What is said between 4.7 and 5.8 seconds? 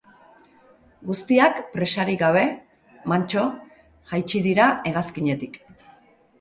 hegazkinetik.